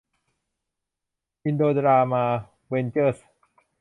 [1.45, 2.23] อินโดรามา
[2.67, 3.17] เวนเจอร์ส